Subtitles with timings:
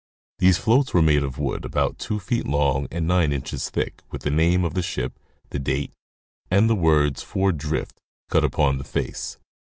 [0.39, 4.23] These floats were made of wood about two feet long and nine inches thick, with
[4.23, 5.19] the name of the ship,
[5.51, 5.93] the date,
[6.49, 9.37] and the words, for drift, cut upon the face.